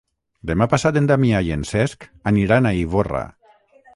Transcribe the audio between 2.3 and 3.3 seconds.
aniran a Ivorra.